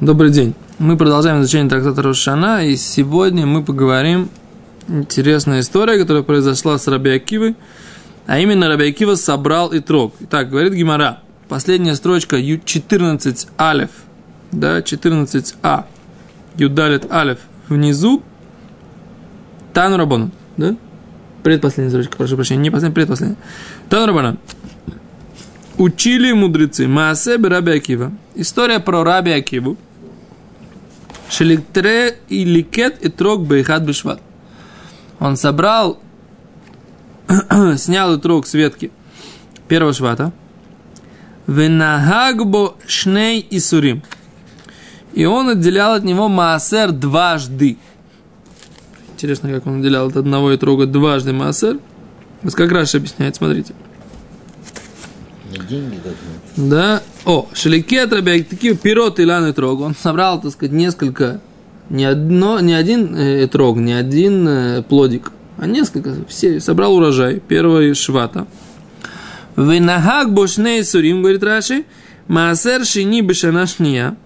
[0.00, 0.54] Добрый день.
[0.78, 4.28] Мы продолжаем изучение трактата Рошана, и сегодня мы поговорим
[4.88, 7.56] интересная история, которая произошла с Раби Акивой,
[8.26, 10.12] а именно Раби Акива собрал и трог.
[10.20, 13.88] Итак, говорит Гимара, последняя строчка 14 алев,
[14.52, 15.84] да, 14а,
[16.58, 17.38] юдалит алев
[17.70, 18.22] внизу,
[19.72, 20.76] Тану Рабону, да?
[21.42, 23.38] Предпоследняя строчка, прошу прощения, не последняя, предпоследняя.
[23.88, 24.36] Тану Рабону.
[25.78, 28.12] Учили мудрецы Маасе Раби Акива.
[28.34, 29.78] История про Раби Акиву.
[31.28, 34.20] Шеликтре и ликет и трог бейхат бешват.
[35.18, 35.98] Он собрал,
[37.76, 38.90] снял и трог с ветки
[39.68, 40.32] первого швата.
[41.46, 44.02] Венагагбо шней и сурим.
[45.14, 47.78] И он отделял от него маасер дважды.
[49.14, 51.78] Интересно, как он отделял от одного и трога дважды маасер.
[52.54, 53.74] Как раз объясняет, смотрите
[55.68, 56.70] деньги должны.
[56.70, 57.02] Да.
[57.24, 59.80] О, шеликет такие пирот и трог.
[59.80, 61.40] Он собрал, так сказать, несколько,
[61.90, 67.40] не, одно, не один э, трог, не один э, плодик, а несколько, все, собрал урожай,
[67.40, 68.46] первого швата.
[69.56, 71.84] Венахак бошней сурим, говорит Раши,
[72.28, 74.16] маасер шини бешана шния.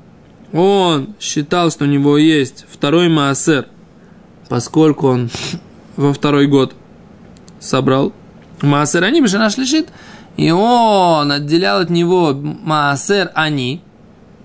[0.53, 3.67] Он считал, что у него есть второй маасер,
[4.49, 5.31] поскольку он
[5.97, 6.75] во второй год
[7.61, 8.13] собрал.
[8.61, 9.89] Маасер они бешана шлишит–
[10.41, 13.83] и он отделял от него маасер они,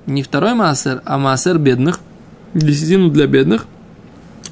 [0.06, 2.02] не второй маасер, а маасер бедных,
[2.54, 3.66] десятину для бедных,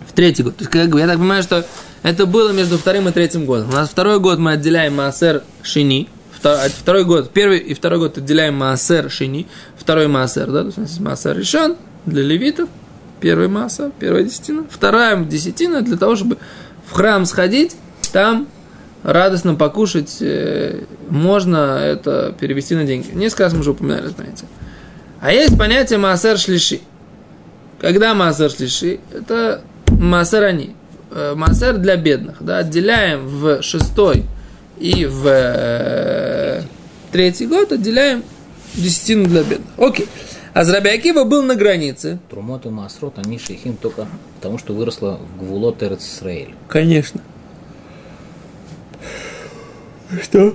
[0.08, 0.56] в третий год.
[0.56, 1.66] То есть, как бы, я так понимаю, что
[2.02, 3.72] это было между вторым и третьим годом.
[3.72, 6.08] У нас второй год мы отделяем маасер шини,
[6.46, 9.46] а второй год, первый и второй год отделяем маасер шини,
[9.78, 12.70] второй маасер, да, то есть маасер решен для левитов,
[13.20, 16.38] первый маасер, первая десятина, вторая десятина для того, чтобы
[16.86, 17.76] в храм сходить,
[18.14, 18.48] там
[19.04, 23.10] радостно покушать, э, можно это перевести на деньги.
[23.14, 24.50] Несколько раз мы уже упоминали это понятие.
[25.22, 26.80] А есть понятие маасер шлиши.
[27.80, 29.00] Когда маасер шлиши?
[29.14, 30.76] Это маасер они.
[31.12, 32.38] Э, маасер для бедных.
[32.42, 34.26] Да, отделяем в шестой
[34.80, 36.62] и в э,
[37.12, 38.24] третий год, отделяем
[38.74, 39.70] десятину для бедных.
[39.78, 40.08] Окей.
[40.54, 42.20] А Зрабиакива был на границе.
[42.30, 46.54] Трумот и Масрот, они шейхим только потому, что выросла в Гвулот Эрц Исраэль.
[46.68, 47.22] Конечно.
[50.22, 50.54] Что?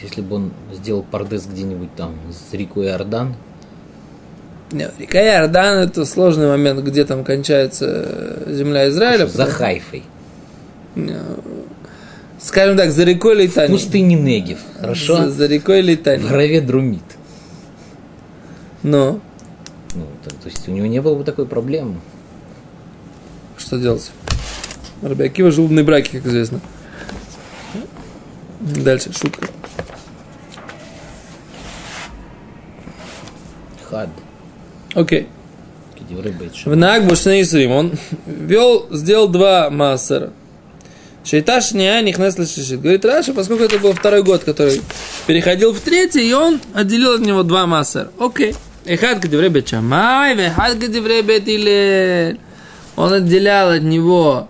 [0.00, 3.36] Если бы он сделал пардес где-нибудь там с рекой Иордан.
[4.72, 9.26] Нет, река Иордан это сложный момент, где там кончается земля Израиля.
[9.26, 10.04] За Хайфой.
[12.40, 13.68] Скажем так, за рекой Лейтани.
[13.68, 15.16] В пустыне Негев, хорошо?
[15.16, 16.22] За, за рекой Лейтани.
[16.22, 17.02] В Раве Друмит.
[18.82, 19.20] Но?
[19.94, 21.96] Ну, то, то есть у него не было бы такой проблемы.
[23.58, 24.10] Что делать?
[25.02, 26.60] Рабиакива жил в браке, как известно.
[28.60, 29.48] Дальше, шутка.
[33.88, 34.08] Хад.
[34.94, 35.28] Окей.
[36.64, 37.92] В Наг Бушнейсрим он
[38.26, 40.30] вел, сделал два массера.
[41.24, 42.80] Шейташ не нихнес лишишит.
[42.80, 44.80] Говорит Раша, поскольку это был второй год, который
[45.26, 48.08] переходил в третий, и он отделил от него два массера.
[48.18, 48.54] Окей.
[48.84, 52.38] Эхад кадевре бечамай, вехад кадевре бетилель.
[52.96, 54.48] Он отделял от него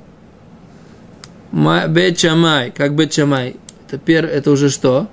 [1.53, 5.09] бечамай, как бечамай, это, пер, это уже что?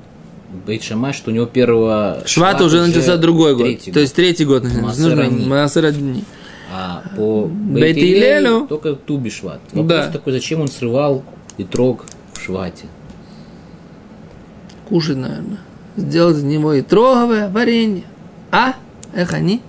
[0.66, 2.24] Бейт Шамай, что у него первого...
[2.26, 3.68] Швата уже начался другой год.
[3.68, 3.94] Год.
[3.94, 5.02] То есть третий год начинается.
[5.02, 6.24] Нужно дни.
[6.72, 9.60] А по Бейт Илелю только Туби Шват.
[9.72, 10.12] Вопрос да.
[10.12, 11.24] такой, зачем он срывал
[11.58, 12.88] и трог в Швате?
[14.88, 15.60] Кушать, наверное.
[15.96, 18.04] Сделать из него и троговое варенье.
[18.52, 18.76] А?
[19.14, 19.62] Эх, они?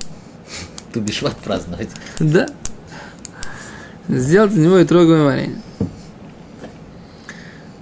[0.93, 1.91] Туби Шват праздновать.
[2.21, 2.49] Да.
[4.09, 5.63] Сделать из него и троговое варенье.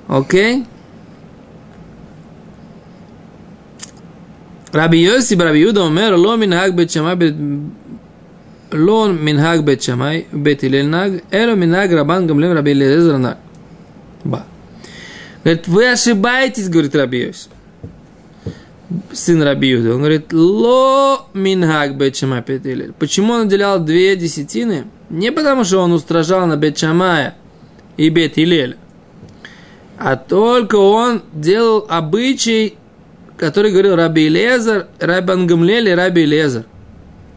[0.08, 0.64] Окей.
[4.76, 7.16] Раби Йосиб, Раби Юда умер, ло минхаг бет шамай,
[8.72, 13.38] ло минхаг бет шамай, бет илель наг, эло минхаг рабан гамлем раби лезер наг.
[14.22, 14.44] Ба.
[15.42, 17.52] Говорит, вы ошибаетесь, говорит Раби Йосиб.
[19.12, 19.94] Сын Раби Юда.
[19.94, 22.92] Он говорит, ло минхаг бет шамай, бет илель.
[22.98, 24.84] Почему он отделял две десятины?
[25.08, 27.34] Не потому, что он устражал на бет шамая
[27.96, 28.76] и бет илель,
[29.96, 32.76] а только он делал обычай
[33.36, 36.64] который говорил Раби Илезер, Раби Ангамлель и Раби Илезер.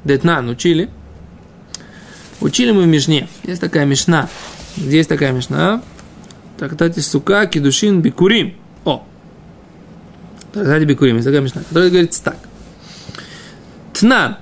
[0.03, 0.89] Детнан учили.
[2.41, 3.27] Учили мы в Мишне.
[3.43, 4.29] Есть такая Мишна.
[4.77, 5.81] Где есть такая Мишна?
[6.57, 8.55] Трактате Сука, Кедушин, Бикурим.
[8.85, 9.05] О!
[10.53, 11.15] Трактате Бикурим.
[11.15, 11.63] Есть такая Мишна.
[11.67, 12.37] Которая говорится так.
[13.93, 14.37] Тнан.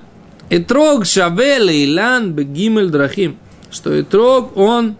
[0.50, 3.36] Этрог шаве лейлан бегимель драхим.
[3.70, 4.96] Что этрог, он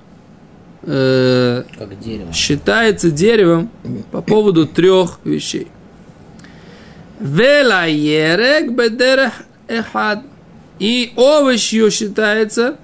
[0.82, 2.32] э, как дерево.
[2.32, 3.70] считается деревом
[4.10, 5.68] по поводу трех вещей.
[7.20, 9.32] Вела ерег бедерех
[9.66, 10.20] эхад.
[10.78, 12.76] И овощью считается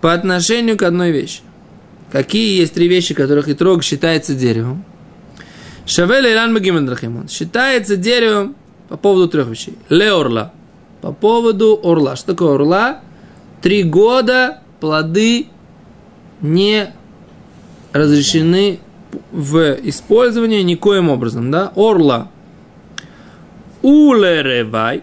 [0.00, 1.40] по отношению к одной вещи.
[2.10, 4.84] Какие есть три вещи, которых и трог считается деревом?
[5.86, 8.56] Шавель Иран Багимандрахимон считается деревом
[8.88, 9.78] по поводу трех вещей.
[9.88, 10.52] Леорла.
[11.00, 12.16] По поводу орла.
[12.16, 13.00] Что такое орла?
[13.62, 15.46] Три года плоды
[16.40, 16.92] не
[17.92, 18.80] разрешены
[19.30, 21.50] в использовании никоим образом.
[21.50, 21.72] Да?
[21.76, 22.28] Орла.
[23.82, 25.02] Улеревай.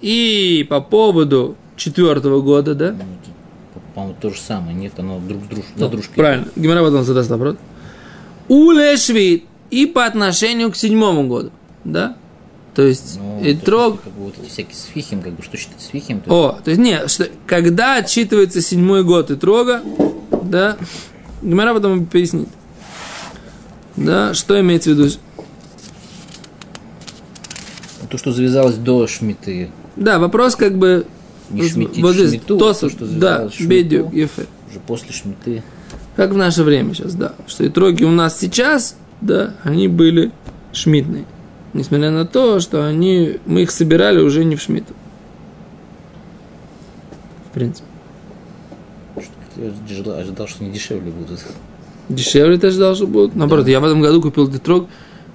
[0.00, 2.92] И по поводу четвертого года, да?
[2.92, 3.04] Ну,
[3.94, 4.74] по-моему, то же самое.
[4.74, 5.64] Нет, оно друг с друж...
[5.74, 6.14] ну, за дружкой.
[6.14, 6.46] Правильно.
[6.56, 7.56] Гимара потом задаст вопрос.
[8.48, 9.44] Улешвит.
[9.70, 11.50] И по отношению к седьмому году.
[11.84, 12.16] Да?
[12.74, 14.00] То есть, ну, и трог...
[14.02, 16.20] Как бы вот эти всякие сфихим, как бы, что считать сфихим?
[16.20, 19.82] То О, то есть, нет, что, когда отчитывается седьмой год и трога,
[20.44, 20.76] да,
[21.42, 22.48] Гимара потом пояснит.
[23.96, 25.10] Да, что имеется в виду?
[28.10, 29.70] То, что завязалось до Шмиты.
[29.96, 31.06] Да, вопрос как бы...
[31.50, 34.46] Не шмити, вот здесь, шмиту, то, то, что да, бедю, ефе.
[34.70, 35.62] Уже после Шмиты.
[36.14, 37.32] Как в наше время сейчас, да.
[37.46, 40.30] Что и троги у нас сейчас, да, они были
[40.72, 41.24] шмидные.
[41.72, 44.94] Несмотря на то, что они, мы их собирали уже не в шмиту.
[47.50, 47.86] В принципе.
[49.56, 51.40] Я ожидал, что они дешевле будут.
[52.08, 53.34] Дешевле ты ожидал, что будут?
[53.34, 53.70] Наоборот, да.
[53.70, 54.88] я в этом году купил детрог,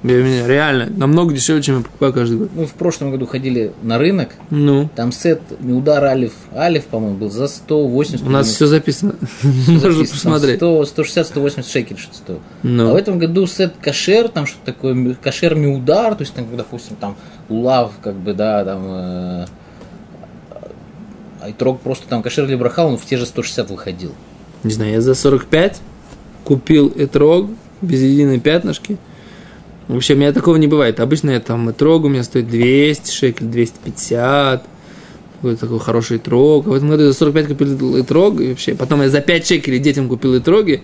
[0.04, 2.50] Реально, намного дешевле, чем я покупаю каждый год.
[2.54, 4.32] Мы в прошлом году ходили на рынок.
[4.50, 4.90] Ну.
[4.96, 6.34] Там сет удар Алиф.
[6.54, 8.26] Алиф, по-моему, был за 180.
[8.26, 9.16] У нас все записано.
[9.42, 10.58] Можно посмотреть.
[10.58, 12.40] 160, 180 шекель что стоил.
[12.64, 12.90] Ну.
[12.90, 16.98] А в этом году сет кашер, там что-то такое, кашер миудар, то есть там, допустим,
[16.98, 17.16] там
[17.48, 19.46] улав, как бы, да, там э,
[21.44, 24.12] Айтрог просто там кашер или брахал, он в те же 160 выходил.
[24.64, 25.80] Не знаю, я за 45
[26.44, 27.50] купил этрог
[27.82, 28.98] без единой пятнышки–
[29.88, 31.00] в общем, у меня такого не бывает.
[31.00, 34.66] Обычно я там трог у меня стоит 200 шекель, 250.
[35.36, 36.68] Какой-то такой хороший трог.
[36.68, 38.40] А в этом году я за 45 купил трог.
[38.40, 40.84] И вообще, потом я за 5 шекелей детям купил троги.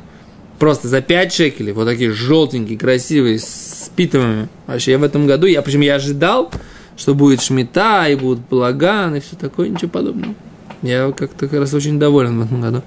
[0.58, 1.72] Просто за 5 шекелей.
[1.72, 4.50] Вот такие желтенькие, красивые, с питомыми.
[4.68, 6.52] Вообще, я в этом году, я, почему я ожидал,
[6.98, 10.36] что будет шмита, и будут балаган, и все такое, ничего подобного.
[10.82, 12.84] Я как-то как раз очень доволен в этом году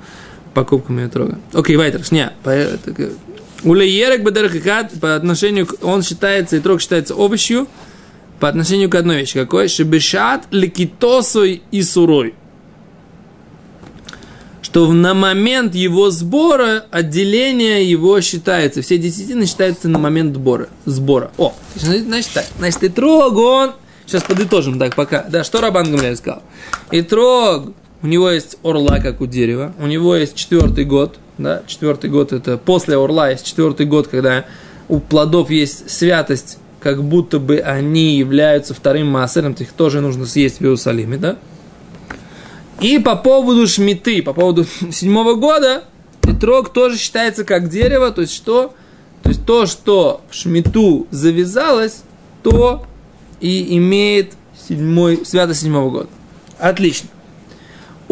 [0.52, 1.38] покупками трога.
[1.54, 2.30] Окей, Вайтер, не,
[3.64, 5.84] Улеерек бадархикат по отношению к...
[5.84, 7.68] Он считается, и трог считается овощью
[8.40, 9.34] по отношению к одной вещи.
[9.34, 9.68] Какой?
[9.68, 12.34] Шебешат лекитосой и сурой.
[14.62, 18.82] Что на момент его сбора отделение его считается.
[18.82, 20.68] Все десятины считаются на момент сбора.
[20.84, 21.30] сбора.
[21.36, 22.46] О, значит так.
[22.58, 23.72] Значит, и трог он...
[24.06, 25.22] Сейчас подытожим так пока.
[25.28, 26.42] Да, что Рабан Гамлель сказал?
[26.90, 27.72] И трог,
[28.02, 29.72] у него есть орла, как у дерева.
[29.78, 34.44] У него есть четвертый год да, четвертый год это после Орла, есть четвертый год, когда
[34.88, 40.58] у плодов есть святость, как будто бы они являются вторым массером, их тоже нужно съесть
[40.58, 41.36] в Иерусалиме, да?
[42.80, 45.84] И по поводу шмиты, по поводу седьмого года,
[46.24, 48.74] Итрог тоже считается как дерево, то есть что?
[49.22, 52.02] То есть то, что в шмиту завязалось,
[52.42, 52.84] то
[53.40, 54.32] и имеет
[54.68, 56.08] седьмой, святость седьмого года.
[56.58, 57.08] Отлично.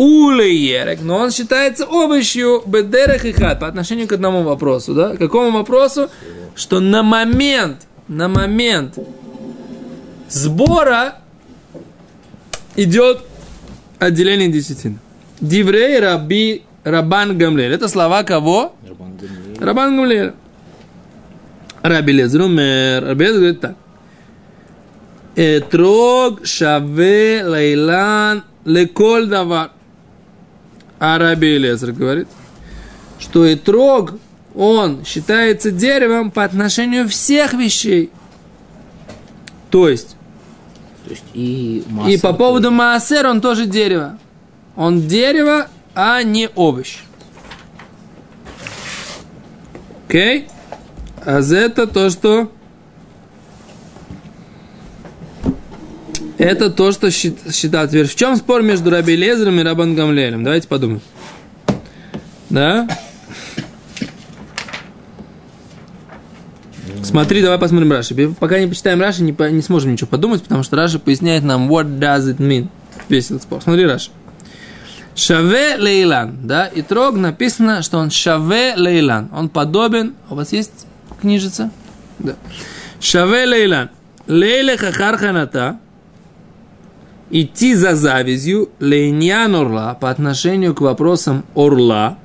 [0.00, 5.14] Улеерек, но он считается овощью бедерах и хат по отношению к одному вопросу, да?
[5.14, 6.08] К какому вопросу?
[6.55, 8.99] Что на момент, на момент
[10.31, 11.17] сбора
[12.76, 13.19] идет
[13.99, 14.99] отделение десятин.
[15.38, 17.75] Диврей раби Рабан Гамлель.
[17.75, 18.75] Это слова кого?
[19.61, 20.33] Рабан Гамлель.
[21.83, 23.04] Раби Лезрумер.
[23.04, 23.75] Раби Лезрумер говорит так.
[25.37, 29.73] Этрог шаве лейлан леколь давар.
[31.00, 32.28] А Раби Элезер говорит,
[33.19, 34.14] что и трог,
[34.54, 38.11] он считается деревом по отношению всех вещей.
[39.71, 40.16] То есть,
[41.04, 44.19] то есть и, и по поводу Маасер он тоже дерево.
[44.76, 46.99] Он дерево, а не овощ.
[50.07, 50.42] Окей?
[50.42, 50.50] Okay?
[51.25, 52.52] А это то, что
[56.40, 58.06] Это то, что считают теперь.
[58.06, 60.42] В чем спор между Раби Лезером и Рабан Гамлелем?
[60.42, 61.02] Давайте подумаем.
[62.49, 62.88] Да?
[67.02, 68.14] Смотри, давай посмотрим Раши.
[68.40, 71.70] Пока не почитаем Раши, не, по, не сможем ничего подумать, потому что Раши поясняет нам,
[71.70, 72.68] what does it mean.
[73.11, 73.61] Весь этот спор.
[73.61, 74.11] Смотри, Раши.
[75.14, 79.28] Шаве Лейлан, да, и трог написано, что он Шаве Лейлан.
[79.35, 80.87] Он подобен, у вас есть
[81.20, 81.70] книжица?
[82.18, 82.37] Да.
[82.99, 83.90] Шаве Лейлан.
[84.26, 85.78] Лейле хахарханата,
[87.30, 92.18] идти за завязью лейньян орла по отношению к вопросам орла,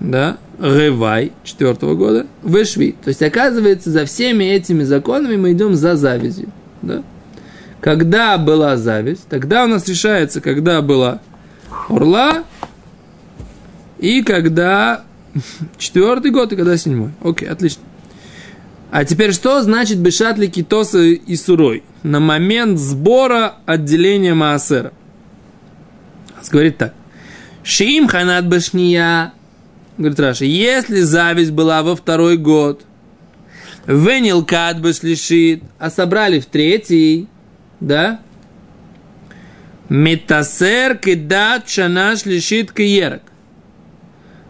[0.00, 2.94] да, Ревай четвертого года, Вешви.
[3.02, 6.48] То есть, оказывается, за всеми этими законами мы идем за завязью.
[6.82, 7.02] Да?
[7.84, 11.20] когда была зависть, тогда у нас решается, когда была
[11.90, 12.44] орла,
[13.98, 15.04] и когда
[15.76, 17.10] четвертый год, и когда седьмой.
[17.22, 17.82] Окей, отлично.
[18.90, 21.82] А теперь что значит бешатли китоса и сурой?
[22.04, 24.92] На момент сбора отделения Маасера.
[26.50, 26.94] Говорит так.
[27.62, 29.32] Шим ханат башния.
[29.96, 32.84] Говорит Раша, если зависть была во второй год,
[33.86, 37.28] Венил кадбаш лишит, а собрали в третий,
[37.80, 38.20] да?
[39.88, 43.22] Метасер кидат шанаш лишит киерок.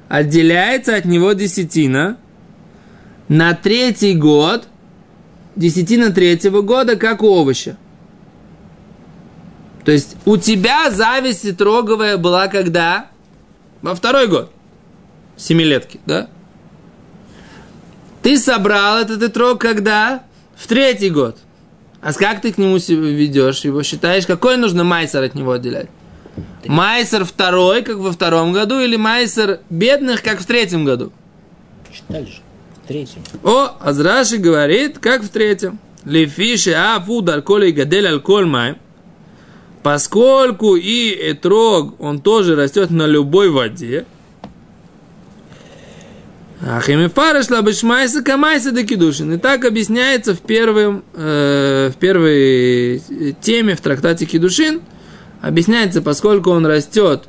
[0.09, 2.17] Отделяется от него десятина
[3.29, 4.67] на третий год,
[5.57, 7.77] десятина третьего года, как у овоща.
[9.85, 13.09] То есть у тебя зависть троговая была когда?
[13.83, 14.51] Во второй год.
[15.37, 16.29] Семилетки, да?
[18.23, 20.23] Ты собрал этот итрог когда?
[20.57, 21.37] В третий год.
[22.01, 23.61] А как ты к нему ведешь?
[23.61, 24.27] Его считаешь?
[24.27, 25.89] Какой нужно майсер от него отделять?
[26.67, 31.13] Майсер второй, как во втором году, или майсер бедных, как в третьем году?
[31.93, 32.29] Считали.
[32.87, 33.23] Третьем.
[33.43, 35.79] О, Азраши говорит, как в третьем.
[36.05, 38.75] Лефиши афуд алколи гадель алколь май.
[39.83, 44.07] Поскольку и этрог, он тоже растет на любой воде.
[46.67, 49.33] Ахимифара шла бешмайса камайса до кидушин.
[49.33, 53.03] И так объясняется в, первом, э, в первой
[53.43, 54.81] теме в трактате кидушин.
[55.43, 57.25] Объясняется, поскольку он растет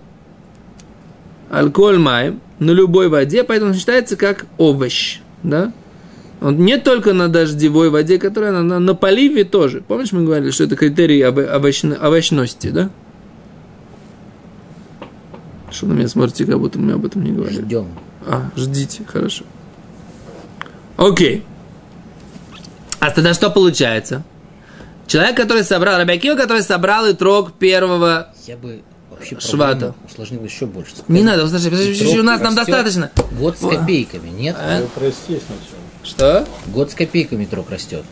[1.50, 5.20] алкоголь май на любой воде, поэтому считается как овощ.
[5.50, 5.72] Да?
[6.42, 9.82] Он не только на дождевой воде, которая на, на, на поливе тоже.
[9.82, 12.90] Помнишь, мы говорили, что это критерий овощно, овощности, да?
[15.72, 17.62] Что на меня смотрите, как будто мы об этом не говорили.
[17.62, 17.88] Ждем.
[18.28, 19.46] А, ждите, хорошо.
[20.98, 21.44] Окей.
[23.00, 24.24] А тогда что получается?
[25.08, 28.82] Человек, который собрал, Рабиакива, который собрал и трог первого Я бы
[29.16, 29.96] вообще Швата.
[30.10, 30.94] усложнил еще больше.
[31.08, 33.12] Не надо, подожди, подожди, у нас нам достаточно.
[33.40, 34.56] Год с копейками, нет?
[34.60, 34.84] А?
[36.04, 36.46] Что?
[36.68, 38.04] Год с копейками этрог растет.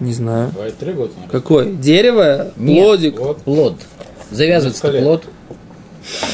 [0.00, 0.50] Не знаю.
[0.50, 1.12] Бывает три года.
[1.30, 1.74] Какой?
[1.76, 2.52] Дерево?
[2.56, 2.84] Нет.
[2.84, 3.18] Плодик?
[3.18, 3.42] Вот.
[3.42, 3.76] Плод.
[4.30, 5.24] Завязывается плод.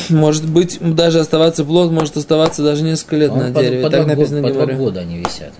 [0.09, 3.83] Может быть, даже оставаться плод, может оставаться даже несколько лет Он на по, дереве.
[3.83, 5.53] по так два, написано по два года они висят.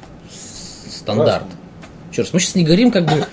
[0.91, 1.45] Стандарт.
[2.17, 3.27] Раз, мы сейчас не говорим, как бы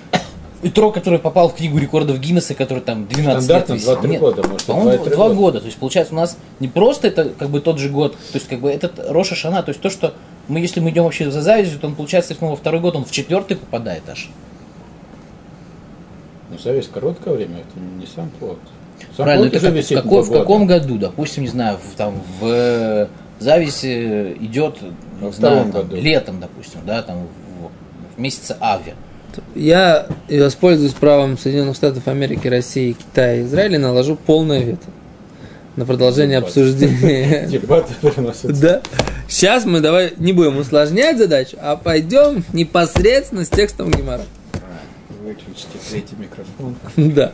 [0.66, 3.98] этрог, который попал в книгу рекордов Гиннесса, который там 12 Стандартно лет висит.
[4.00, 5.36] 2-3 Нет, года, может, По-моему, 2-3 два года.
[5.36, 5.60] года.
[5.60, 8.48] То есть, получается, у нас не просто это как бы тот же год, то есть,
[8.48, 10.16] как бы этот Рош аШана, то есть то, что
[10.48, 12.96] мы, если мы идем вообще за завистью, то он, получается, если мы во второй год,
[12.96, 14.32] он в четвертый попадает аж.
[16.50, 18.58] Ну, зависть короткое время, это не сам плод.
[19.16, 21.96] Сам Правильно, плод это как- в, висит какой- в каком году, допустим, не знаю, в,
[21.96, 23.08] там в э,
[23.38, 24.78] зависи идет
[25.22, 25.96] не знаю, там, году.
[25.96, 27.28] летом, допустим, да, там
[27.60, 28.94] в, в месяце Ави.
[29.56, 34.86] Я воспользуюсь правом Соединенных Штатов Америки, России, Китая и Израиля и наложу полное вето
[35.76, 36.60] на продолжение Дебаты.
[36.62, 37.48] обсуждения.
[37.52, 37.94] Дебаты.
[38.44, 38.82] Да.
[39.28, 44.24] Сейчас мы давай не будем усложнять задачу, а пойдем непосредственно с текстом Гемара.
[45.24, 46.76] Выключите третий микрофон.
[47.14, 47.32] Да.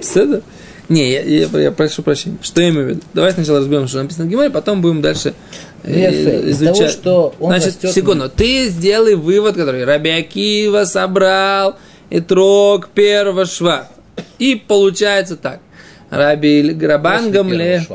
[0.00, 0.42] Все
[0.88, 2.38] Не, я, я- я прошу прощения.
[2.42, 3.00] Что я имею в виду?
[3.14, 5.34] Давай сначала разберем, что написано в Гемаре, потом будем дальше
[5.84, 8.28] э, Эфе, из того, что он Значит, растет секунду.
[8.28, 11.76] Ты сделай вывод, который Раби Акива собрал
[12.10, 13.88] и трог первого шва.
[14.38, 15.60] И получается так.
[16.10, 17.86] Раби Грабан Гамле...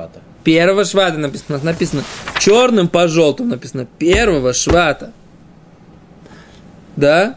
[0.44, 1.18] первого швата.
[1.18, 2.04] Написано, написано
[2.40, 5.12] черным по желтому написано первого швата.
[6.96, 7.36] Да?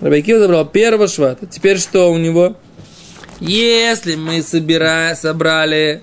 [0.00, 1.46] Рабайкива забрал первого швата.
[1.46, 2.56] Теперь что у него?
[3.40, 5.14] Если мы собира...
[5.14, 6.02] собрали...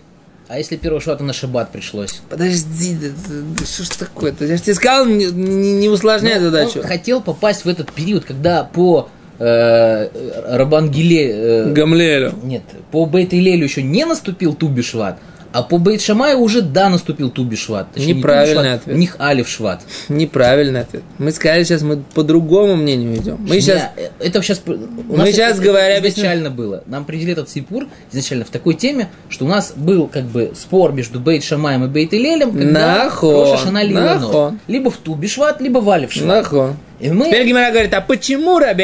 [0.54, 2.22] А если первого швата на шаббат пришлось?
[2.30, 4.44] Подожди, да, да, да что ж такое-то?
[4.44, 6.80] Я же тебе сказал, не, не- не усложняй Ну, задачу.
[6.80, 9.08] Он хотел попасть в этот период, когда по
[9.40, 10.10] э,
[10.58, 11.32] Рабангеле...
[11.32, 12.34] э, Гамлелю.
[12.44, 15.18] нет, по Бейт Илелю еще не наступил Туби Шват,
[15.54, 17.92] а по Бейт Шамаю уже да наступил Туби Шват.
[17.92, 18.96] Точнее, не Туби Неправильный Шват, ответ.
[18.96, 19.82] У них Алиф Шват.
[20.10, 21.04] Неправильный ответ.
[21.18, 23.38] Мы сказали, сейчас мы по другому мнению идем.
[23.40, 23.90] Мы сейчас...
[23.98, 24.72] Не, э, это сейчас у
[25.18, 26.84] Мы сейчас это- говоря это изначально было.
[26.86, 30.94] Нам определили этот Сипур изначально в такой теме, что у нас был как бы спор
[30.94, 34.60] между Бейт Шамаем и Бейт Илелем, когда Нахон, нахон.
[34.68, 36.28] Либо в Туби Шват, либо в Алиф Шват.
[36.28, 36.78] Нахон.
[37.00, 38.84] И мы Теперь Гимара говорит, а почему Раби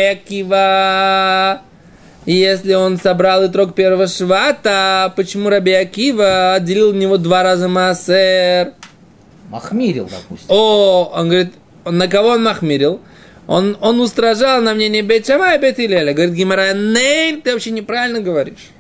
[2.27, 7.67] Если он собрал и трог первого швата, почему Раби Акива отделил у него два раза
[7.69, 8.74] массер?
[9.50, 10.46] Махмирил, допустим.
[10.50, 11.53] О, он говорит,
[11.86, 13.00] на кого он махмирил?
[13.48, 16.13] Он, он устражал на мнение Бет Шама и Бет Илеля.
[16.13, 18.72] Говорит Гимара, нейн, ты вообще неправильно говоришь.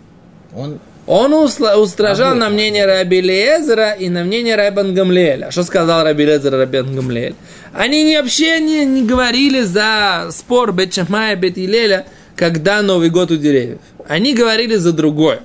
[0.53, 5.45] Он Он усла- устражал на мнение Раби Лезера и на мнение Райбан Гамлеэля.
[5.45, 7.35] А Что сказал Раби Лезер и Райбан Гамлеэль?
[7.73, 12.05] Они вообще не, не говорили за спор Бет Шама и Бет Илеля
[12.37, 13.79] когда Новый год у деревьев.
[14.07, 15.41] Они говорили за другое.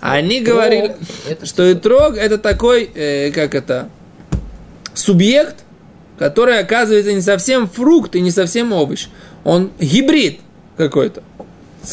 [0.00, 0.96] Они Трог говорили,
[1.28, 3.88] это что и трог это такой, э, как это,
[4.94, 5.62] субъект,
[6.18, 9.06] который оказывается не совсем фрукт и не совсем овощ.
[9.44, 10.40] Он гибрид
[10.76, 11.22] какой-то.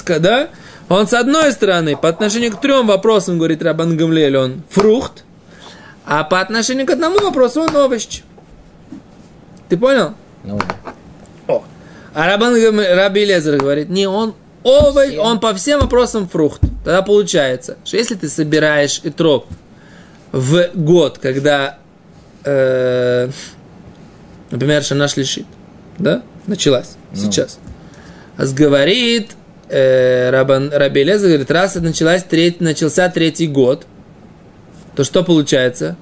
[0.07, 0.49] Да?
[0.87, 5.23] Он с одной стороны, по отношению к трем вопросам, говорит Рабан Гамлель, он фрукт,
[6.05, 8.21] а по отношению к одному вопросу он овощ.
[9.67, 10.15] Ты понял?
[10.43, 10.59] Ну,
[11.47, 11.63] О.
[12.15, 15.19] А Рабан Раби Лезер говорит, не, он Всем.
[15.19, 16.61] он по всем вопросам фрукт.
[16.83, 19.45] Тогда получается, что если ты собираешь итрог
[20.31, 21.77] в год, когда,
[22.43, 23.29] э,
[24.51, 25.45] например, Шана Шлишит,
[25.97, 27.17] да, началась Ну.
[27.17, 27.59] сейчас,
[28.37, 29.31] а говорит
[29.69, 33.85] э, Рабан, Раби Лезер, говорит, раз началась треть, начался третий год,
[34.95, 35.95] то что получается?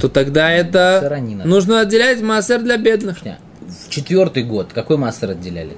[0.00, 1.44] То тогда это Саранина.
[1.44, 3.18] нужно отделять массер для бедных.
[3.22, 5.76] В четвертый год какой массер отделяли?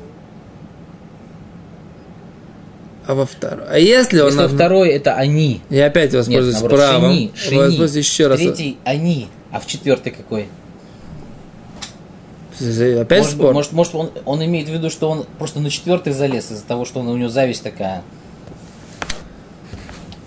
[3.07, 3.67] А во второй.
[3.69, 4.27] А если он...
[4.29, 5.61] Если во второй это они.
[5.69, 7.13] Я опять Нет, воспользуюсь наоборот, правом.
[7.13, 7.59] шини, шини.
[7.59, 8.39] Воспользуюсь еще раз.
[8.39, 9.29] Третий они.
[9.51, 10.49] А в четвертый какой?
[12.61, 13.53] Опять может, спор?
[13.53, 16.85] может, может он, он имеет в виду, что он просто на четвертый залез из-за того,
[16.85, 18.03] что он, у него зависть такая.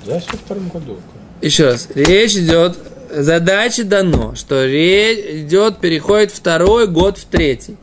[0.06, 0.98] Да, во втором году.
[1.42, 1.88] Еще раз.
[1.96, 2.78] Речь идет...
[3.10, 7.78] Задача дано, что речь идет, переходит второй год в третий.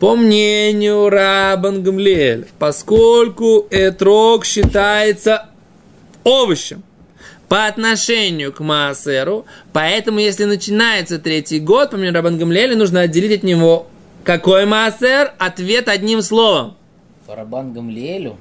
[0.00, 5.46] По мнению Рабан Гамлиэль, поскольку этрог считается
[6.22, 6.82] овощем
[7.48, 13.38] по отношению к Маасеру, поэтому если начинается третий год, по мнению Рабан Гамлиэля, нужно отделить
[13.38, 13.86] от него
[14.24, 15.32] какой Маасер?
[15.38, 16.76] Ответ одним словом.
[17.26, 18.36] Барабан Гамлиэлю.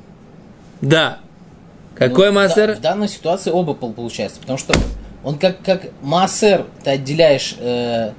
[0.82, 1.20] Да.
[1.96, 2.68] Какой Ну, Маасер?
[2.70, 4.74] да- в данной ситуации оба пол- получается, потому что
[5.24, 7.56] он как, как Маасер ты отделяешь...
[7.60, 8.12] э,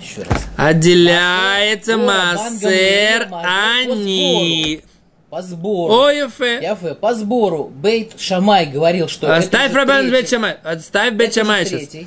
[0.00, 0.46] еще раз.
[0.56, 4.82] Отделяется Гамлиэль, они.
[5.30, 5.92] По сбору.
[5.92, 6.60] Ой, Ефе.
[6.62, 9.34] Яфе, по сбору Бейт Шамай говорил, что...
[9.36, 10.10] Оставь Рабан.
[10.10, 10.56] Бет Шамай.
[10.62, 12.06] Это же Шамай сейчас.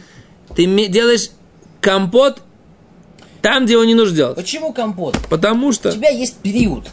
[0.56, 1.30] Ты делаешь
[1.82, 2.42] компот
[3.42, 4.36] там, где его не нужно делать.
[4.36, 5.18] Почему компот?
[5.30, 5.92] Потому У что...
[5.92, 6.88] тебя есть период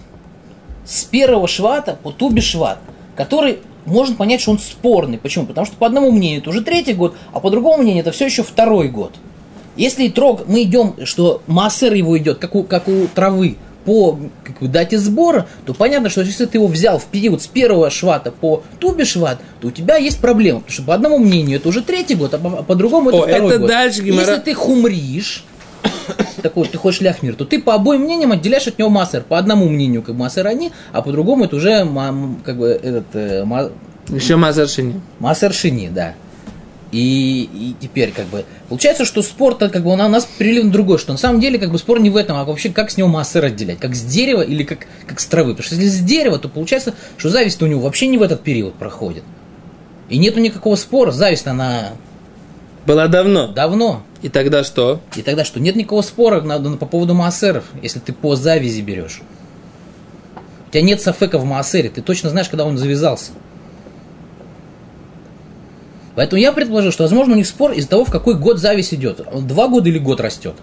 [0.84, 2.78] с первого швата по туби шват,
[3.16, 5.18] который можно понять, что он спорный.
[5.18, 5.46] Почему?
[5.46, 8.26] Потому что по одному мнению это уже третий год, а по другому мнению это все
[8.26, 9.14] еще второй год.
[9.76, 14.68] Если трог, мы идем, что массер его идет, как у, как у травы, по как
[14.70, 18.64] дате сбора, то понятно, что если ты его взял в период с первого швата по
[18.80, 20.58] тубе шват, то у тебя есть проблема.
[20.60, 23.26] Потому что по одному мнению это уже третий год, а по- а по-другому это О,
[23.28, 23.68] второй это год.
[23.68, 25.44] дальше Гемара- Если ты хумришь,
[26.42, 29.22] такой, ты хочешь ляхмир, то ты по обоим мнениям отделяешь от него массер.
[29.22, 31.86] По одному мнению, как массер они, а по другому это уже
[32.44, 33.70] как бы этот э, ма-
[34.08, 35.00] Еще Маасер Шини.
[35.20, 36.14] массер шини, да.
[36.92, 40.98] И, и теперь как бы получается, что спор как бы он у нас перелив другой,
[40.98, 43.08] что на самом деле как бы спор не в этом, а вообще как с него
[43.08, 45.52] массер отделять, как с дерева или как, как с травы.
[45.54, 48.42] Потому что если с дерева, то получается, что зависть у него вообще не в этот
[48.42, 49.24] период проходит.
[50.08, 51.94] И нету никакого спора, зависть она
[52.86, 53.48] Было давно.
[53.48, 54.02] давно.
[54.22, 55.00] И тогда что?
[55.16, 58.80] И тогда что, нет никакого спора на- на- по поводу маасеров, если ты по завязи
[58.80, 59.22] берешь.
[60.68, 63.32] У тебя нет сафека в маасере, ты точно знаешь, когда он завязался.
[66.16, 69.20] Поэтому я предположил, что, возможно, у них спор из-за того, в какой год зависть идет.
[69.46, 70.54] Два года или год растет.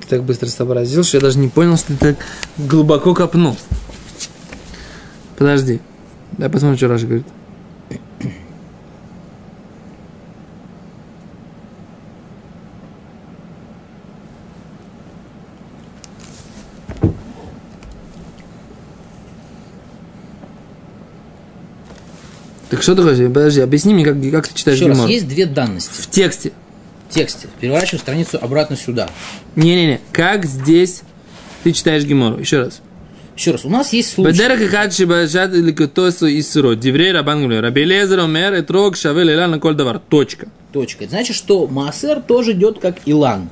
[0.00, 2.16] Ты так быстро сообразил, что я даже не понял, что ты так
[2.58, 3.56] глубоко копнул.
[5.38, 5.80] Подожди.
[6.32, 7.26] Дай посмотрим, что Раша говорит.
[22.76, 23.30] Так что такое?
[23.30, 26.02] Подожди, объясни мне, как, как ты читаешь Еще раз, есть две данности.
[26.02, 26.52] В тексте.
[27.08, 27.48] В тексте.
[27.58, 29.08] Переворачиваем страницу обратно сюда.
[29.54, 31.00] Не-не-не, как здесь
[31.64, 32.38] ты читаешь Гимору?
[32.38, 32.82] Еще раз.
[33.34, 34.30] Еще раз, у нас есть случай.
[34.30, 36.74] Бедерах и хадши или котосу и сыро.
[36.74, 37.62] Деврей рабан гулер.
[37.62, 39.98] Рабелезер, омер, этрог, шавел, илан, на кольдовар.
[39.98, 40.48] Точка.
[40.74, 41.04] Точка.
[41.04, 43.48] Это значит, что Маасер тоже идет как Илан.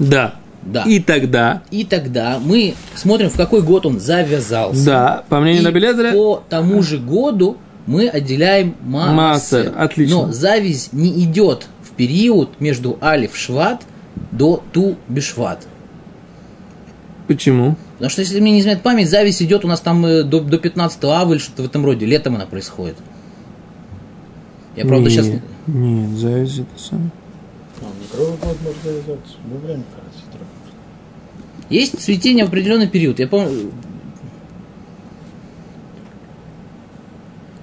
[0.00, 0.34] Да.
[0.62, 0.82] Да.
[0.82, 1.62] И тогда.
[1.70, 4.84] И тогда мы смотрим, в какой год он завязался.
[4.84, 6.10] Да, по мнению Рабелезера.
[6.10, 7.56] по тому же году
[7.90, 9.14] мы отделяем маасер.
[9.14, 10.26] Маасер, отлично.
[10.26, 13.82] Но зависть не идет в период между алиф шват
[14.30, 15.66] до ту бешват.
[17.26, 17.74] почему?
[17.94, 20.58] Потому что, если мне не изменяет память, зависть идет у нас там э, до, до
[20.58, 22.06] 15 ава или что-то в этом роде.
[22.06, 22.96] Летом она происходит.
[24.76, 25.26] Я, правда, Не, сейчас...
[25.66, 27.10] Нет, зависть это самое.
[27.80, 27.86] А.
[31.70, 33.18] Есть цветение в определенный период.
[33.18, 33.72] Я помню...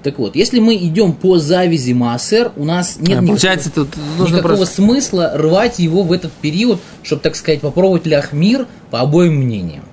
[0.08, 3.90] Так вот, если мы идем по завязи Маасер, у нас нет А, никакого- получается, тут
[4.18, 4.76] нужно никакого просто...
[4.76, 9.84] смысла рвать его в этот период, чтобы, так сказать, попробовать ляхмир по обоим мнениям.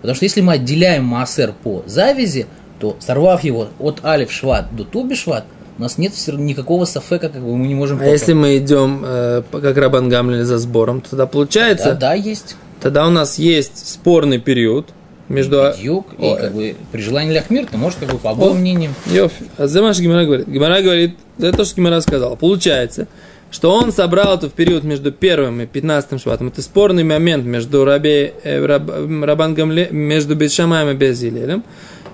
[0.00, 2.46] Потому что если мы отделяем Маасер по завязи,
[2.78, 5.44] то сорвав его от Алиф Шват до Туби Шват,
[5.76, 7.98] у нас нет никакого сафека, как бы мы не можем...
[8.00, 12.14] А если мы идем, э, как Рабан Гамлин, за сбором, то тогда получается, Да, да,
[12.14, 12.54] есть.
[12.80, 14.90] тогда у нас есть спорный период
[15.28, 15.72] между...
[15.76, 16.38] Бедюк, и Ой.
[16.38, 18.94] как бы при желании Ляхмир, ты можешь как бы по обоим мнениям.
[19.06, 19.46] Йофи.
[19.56, 20.48] А за что Гимара говорит?
[20.48, 22.36] Гимара говорит, это то, что Гимара сказал.
[22.36, 23.08] Получается,
[23.50, 26.48] что он собрал это в период между первым и пятнадцатым шватом.
[26.48, 31.62] Это спорный момент между Раби, э, Раб, Рабан Гамле, между Бетшамаем и Безилелем.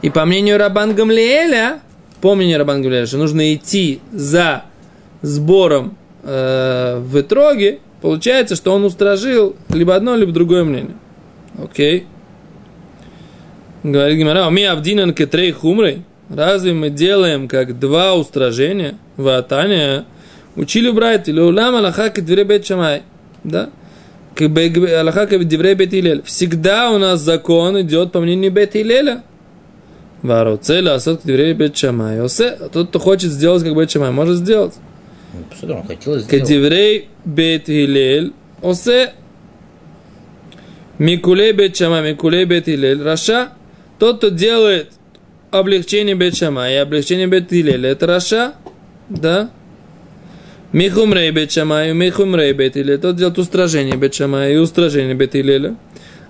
[0.03, 1.81] И по мнению Рабан Гамлеэля,
[2.21, 4.65] по мнению Рабан Гамлеэля, что нужно идти за
[5.23, 10.97] сбором э, в итроге, получается, что он устражил либо одно, либо другое мнение.
[11.63, 12.07] Окей.
[13.83, 16.03] Говорит Гимара, уми абдинан кетрей хумрой.
[16.29, 18.97] Разве мы делаем как два устражения?
[19.17, 20.05] Ватания.
[20.55, 23.03] Учили в брайте, לעולם הלכה כדברי בית שמאי.
[23.43, 23.71] Да?
[24.39, 26.23] הלכה כדברי בית הלל.
[26.25, 29.23] Всегда у нас закон идет по мнению бет илеля.
[30.23, 32.21] והרוצה לעשות כדברי בית שמאי.
[32.21, 34.75] עושה, тот, кто хочет сделать как бет шамай, может сделать.
[35.33, 36.49] Ну, Посмотри, он хотел сделать.
[36.49, 38.35] כדברי בית הלל.
[38.61, 39.15] עושה.
[40.99, 43.03] מקולי בית שמאי, מקולי בית הלל.
[43.03, 43.53] רשע.
[44.01, 44.93] Тот, кто делает
[45.51, 48.55] облегчение бет Шамай и облегчение бет Илеля, это רשע,
[49.11, 49.51] да?
[50.73, 55.77] Михумрей бет Шамай, Михумрей бет Илеля, тот делает устражение бет Шамай и устражение бет Илеля.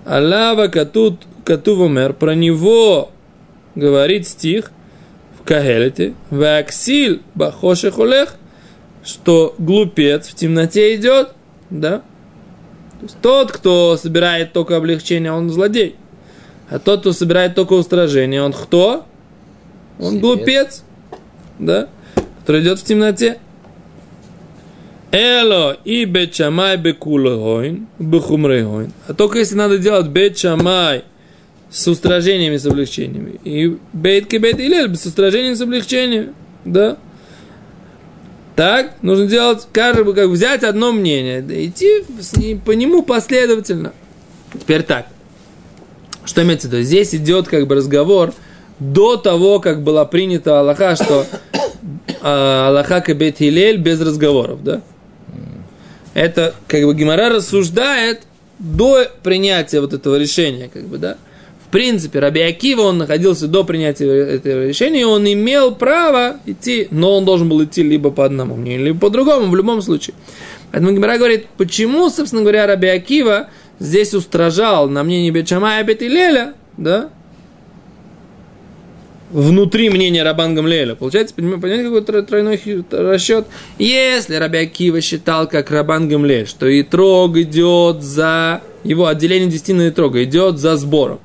[0.03, 3.09] Аллава катут катув умер, про него
[3.75, 4.73] говорит стих
[5.39, 8.35] в Кагелете, Ваксиль бахоше холех,
[9.05, 11.29] что глупец в темноте идет,
[11.69, 11.99] да?
[12.99, 15.95] То есть тот, кто собирает только облегчение, он злодей.
[16.71, 19.05] А тот, кто собирает только устражение, он кто?
[19.99, 20.21] Он Слепец.
[20.21, 20.83] глупец,
[21.59, 21.89] да?
[22.39, 23.39] Который идет в темноте.
[25.11, 28.93] Эло и бет шамай бекулгойн, бехумрейгойн.
[29.05, 31.03] А только если надо делать бет шамай
[31.69, 33.37] с устражениями, с облегчениями.
[33.43, 36.33] И бейт кебет илель с устражениями, с облегчениями.
[36.63, 36.95] Да?
[38.55, 43.91] Так, нужно делать, каждый, как взять одно мнение, да, идти с ним- по нему последовательно.
[44.53, 45.07] Теперь так.
[46.25, 46.83] Что имеется в виду?
[46.83, 48.33] Здесь идет как бы разговор
[48.79, 51.25] до того, как была принята Аллаха, что
[52.21, 54.81] а, Аллаха кабет Хилель без разговоров, да?
[56.13, 58.21] Это как бы Гимара рассуждает
[58.59, 61.17] до принятия вот этого решения, как бы, да?
[61.65, 66.89] В принципе, Раби Акива, он находился до принятия этого решения, и он имел право идти,
[66.91, 70.15] но он должен был идти либо по одному мнению, либо по другому, в любом случае.
[70.71, 73.47] Поэтому Гимара говорит, почему, собственно говоря, Раби Акива
[73.81, 77.09] здесь устражал на мнение Бетшамая Бетилеля, да,
[79.31, 80.95] внутри мнения Рабан Гамлеля.
[80.95, 83.47] Получается, понимаете, какой тро- тройной расчет?
[83.79, 90.23] Если Раби Акива считал, как Рабан Гамлель, что Итрог идет за его отделение десятины Итрога,
[90.23, 91.19] идет за сбором,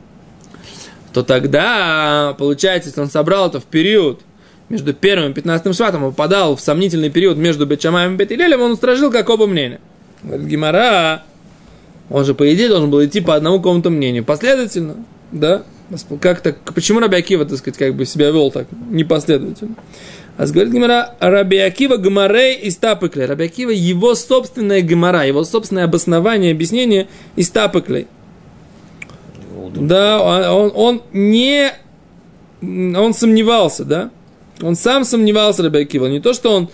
[1.12, 4.20] то тогда, получается, если он собрал это в период
[4.68, 8.72] между первым и пятнадцатым шватом, он попадал в сомнительный период между Бетшамаем и Бетилелем, он
[8.72, 9.80] устражил как оба мнения.
[10.22, 11.24] Говорит Гимара,
[12.10, 14.24] он же, по идее, должен был идти по одному какому-то мнению.
[14.24, 14.96] Последовательно,
[15.32, 15.64] да?
[16.20, 19.76] Как так, почему Раби Акива, так сказать, как бы себя вел так непоследовательно?
[20.36, 23.24] А говорит Гимара, Раби Акива Гамарей и Стапыклей.
[23.24, 28.06] Раби Акива его собственная Гамара, его собственное обоснование, объяснение и Стапыклей.
[29.74, 30.20] Да,
[30.52, 31.72] он, он не...
[32.60, 34.10] Он сомневался, да?
[34.60, 36.06] Он сам сомневался, Раби Акива.
[36.06, 36.68] Не то, что он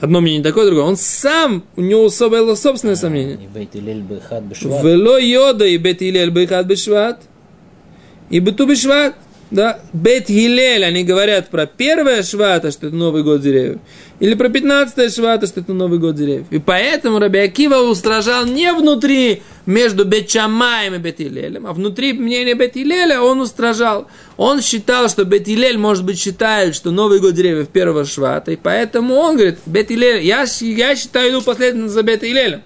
[0.00, 0.84] одно мнение такое, другое.
[0.84, 3.38] Он сам, у него было собственное сомнение.
[3.72, 4.82] Илель Бехат Бешват.
[4.84, 7.22] Вело йода и бет Хилель бейхат бешват.
[8.30, 9.14] И бету бешват.
[9.54, 13.78] Да, бет Хилель, они говорят про первое швата, что это Новый год деревьев.
[14.18, 16.46] Или про 15 швата, что это Новый год деревьев.
[16.50, 22.14] И поэтому Раби Акива устражал не внутри между Бет Шамаем и Бет Илелем, а внутри
[22.14, 24.08] мнения Бет Илеля он устражал.
[24.36, 28.56] Он считал, что Бет Илель, может быть, считает, что Новый год деревьев первого швата, и
[28.56, 32.62] поэтому он говорит, Бет Илель, я, я считаю, иду последовательно за Бет Илелем.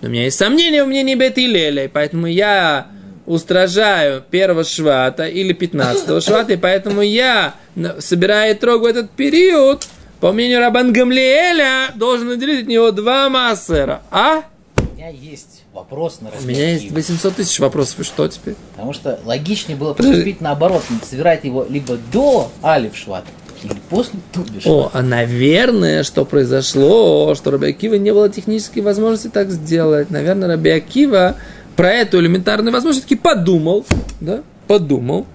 [0.00, 2.88] Но у меня есть сомнения в мнении Бет Илеля, и поэтому я
[3.26, 7.54] устражаю первого швата или пятнадцатого швата, и поэтому я,
[7.98, 9.86] собирая трог в этот период,
[10.20, 14.02] по мнению Рабан Гамлиэля, должен наделить от него два массера.
[14.10, 14.42] А?
[14.78, 16.96] У меня есть вопрос на У меня есть Акиву.
[16.96, 18.54] 800 тысяч вопросов, и что теперь?
[18.72, 20.14] Потому что логичнее было Подожди.
[20.14, 23.26] поступить наоборот, собирать его либо до Алиф Швата,
[23.62, 24.70] или после Туби Швата.
[24.70, 30.10] О, а наверное, что произошло, что Раби Акива не было технической возможности так сделать.
[30.10, 31.36] Наверное, Раби Акива
[31.76, 33.86] про эту элементарную возможность таки подумал,
[34.20, 35.26] да, подумал,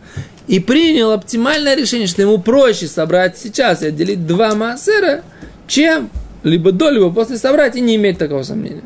[0.47, 5.21] и принял оптимальное решение, что ему проще собрать сейчас и отделить два массера,
[5.67, 6.09] чем
[6.43, 8.83] либо до, либо после собрать и не иметь такого сомнения.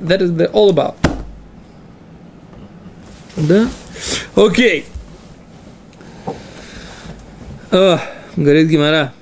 [0.00, 0.94] That is the all about.
[3.36, 3.68] Да?
[4.34, 4.86] Окей.
[7.70, 7.98] О,
[8.36, 9.12] говорит Гимара.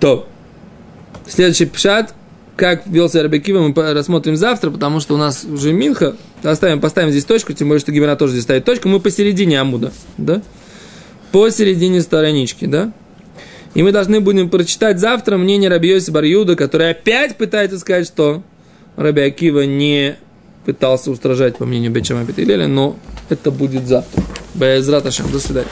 [0.00, 0.28] То.
[1.28, 2.14] Следующий пшат,
[2.56, 6.16] как вел себя Рабекива, мы рассмотрим завтра, потому что у нас уже Минха.
[6.42, 8.88] Оставим, поставим здесь точку, тем более, что Гимара тоже здесь ставит точку.
[8.88, 10.42] Мы посередине Амуда, да?
[11.30, 12.92] Посередине странички, да?
[13.74, 18.42] И мы должны будем прочитать завтра мнение Рабиоси Барьюда, который опять пытается сказать, что
[18.96, 20.16] Раби Акива не
[20.66, 22.96] пытался устражать, по мнению Бечама Петелеля, но
[23.30, 24.22] это будет завтра.
[24.60, 25.30] Ашем.
[25.32, 25.68] До свидания.